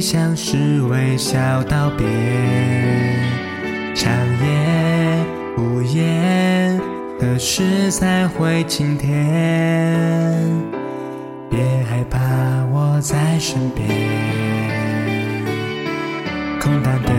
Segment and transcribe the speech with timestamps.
[0.00, 2.06] 相视微笑道别，
[3.94, 4.10] 长
[4.40, 5.24] 夜
[5.58, 6.80] 无言，
[7.20, 9.12] 何时才会晴天？
[11.50, 12.18] 别害怕，
[12.72, 13.86] 我在身边。
[16.58, 17.10] 空荡的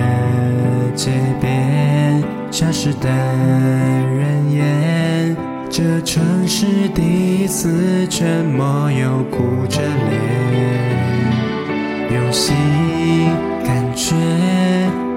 [0.96, 5.38] 街边，消失的人烟，
[5.70, 6.66] 这城市
[6.96, 10.37] 第一次沉默又哭着脸。
[12.38, 12.56] 心
[13.66, 14.14] 感觉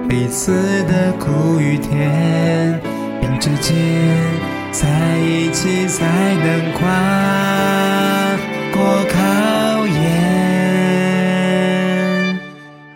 [0.08, 2.80] 彼此的苦与甜，
[3.20, 3.76] 并之间
[4.72, 4.88] 在
[5.18, 6.06] 一起才
[6.36, 6.80] 能跨
[8.72, 8.80] 过
[9.12, 10.00] 考验。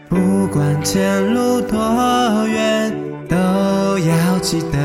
[0.08, 2.90] 不管前路多远，
[3.28, 4.78] 都要记得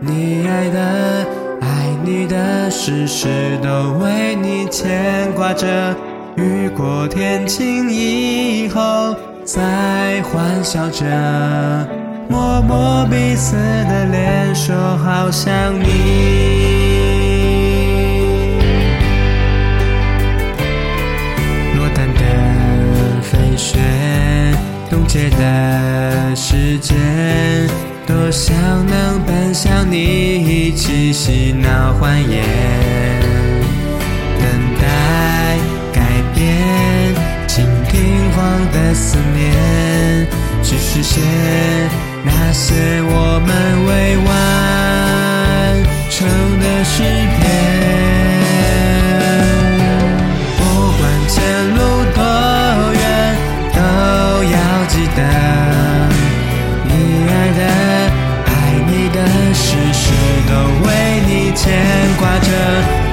[0.00, 1.26] 你爱的、
[1.60, 1.66] 爱
[2.02, 5.94] 你的，事事都为你牵挂着。
[6.36, 11.04] 雨过天晴以后，再欢笑着，
[12.28, 15.84] 摸摸彼此的脸，说好想你。
[21.76, 22.20] 落单的
[23.22, 23.78] 飞雪，
[24.90, 26.96] 冻结的时间，
[28.08, 33.03] 多想能奔向你，一起嬉闹欢颜。
[38.72, 40.26] 的思念，
[40.62, 41.22] 去实现
[42.24, 43.50] 那些我们
[43.86, 44.28] 未完
[46.10, 46.16] 成
[46.60, 47.40] 的诗篇。
[50.56, 50.60] 不
[50.98, 51.34] 管前
[51.74, 51.78] 路
[52.14, 52.18] 多
[52.94, 53.02] 远，
[53.74, 53.78] 都
[54.44, 54.56] 要
[54.88, 55.18] 记得
[56.84, 56.90] 你
[57.28, 57.60] 爱的、
[58.46, 58.48] 爱
[58.86, 59.16] 你的，
[59.52, 60.04] 事事
[60.48, 60.52] 都
[60.84, 60.88] 为
[61.26, 61.62] 你牵
[62.18, 62.48] 挂着。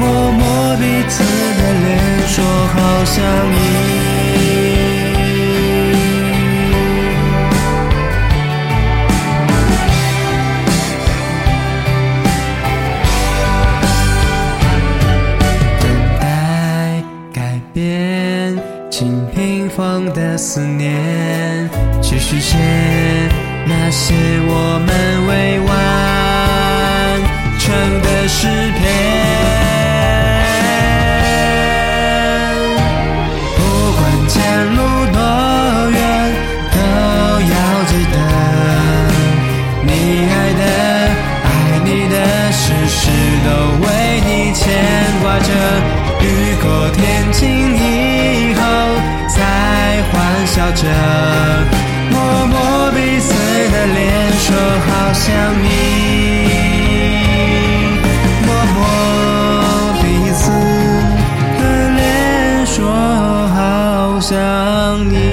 [0.00, 3.22] 摸摸彼此的脸，说好想
[3.52, 3.54] 你。
[15.80, 15.84] 等
[16.18, 16.24] 待
[17.32, 18.58] 改变，
[18.90, 21.68] 请平放的思念，
[22.02, 22.58] 去实现
[23.66, 24.14] 那些
[24.48, 26.21] 我们未完
[42.94, 43.08] 事
[43.44, 43.48] 都
[43.80, 43.86] 为
[44.26, 44.60] 你牵
[45.22, 45.48] 挂着
[46.20, 46.24] 雨
[46.62, 47.00] 过天
[47.32, 47.40] 晴
[47.74, 48.60] 以后，
[49.28, 49.34] 才
[50.10, 50.12] 欢
[50.46, 50.82] 笑着，
[52.10, 52.14] 摸
[52.46, 52.56] 摸
[52.92, 53.32] 彼此
[53.72, 54.46] 的脸，说
[54.86, 55.24] 好想
[55.62, 55.64] 你。
[58.46, 58.76] 摸摸
[60.02, 60.04] 彼
[60.34, 60.42] 此
[61.58, 61.60] 的
[61.96, 62.76] 脸，说
[63.54, 63.58] 好
[64.20, 64.30] 想
[65.10, 65.31] 你。